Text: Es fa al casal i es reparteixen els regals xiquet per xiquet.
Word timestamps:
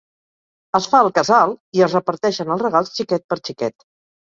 Es 0.79 0.87
fa 0.93 1.01
al 1.05 1.09
casal 1.17 1.53
i 1.79 1.85
es 1.89 1.95
reparteixen 1.99 2.51
els 2.57 2.65
regals 2.69 2.93
xiquet 3.01 3.29
per 3.31 3.41
xiquet. 3.51 3.89